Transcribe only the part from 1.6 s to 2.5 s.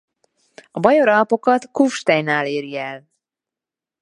Kufsteinnál